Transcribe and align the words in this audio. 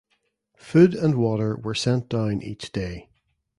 Food 0.57 0.95
and 0.95 1.13
water 1.13 1.55
were 1.55 1.75
sent 1.75 2.09
down 2.09 2.41
each 2.41 2.71
day. 2.71 3.09